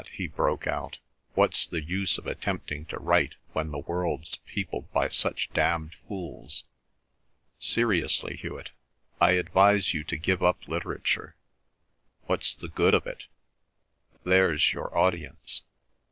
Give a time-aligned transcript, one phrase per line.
[0.13, 0.97] he broke out,
[1.35, 6.63] "what's the use of attempting to write when the world's peopled by such damned fools?
[7.59, 8.71] Seriously, Hewet,
[9.19, 11.35] I advise you to give up literature.
[12.25, 13.27] What's the good of it?
[14.23, 15.61] There's your audience."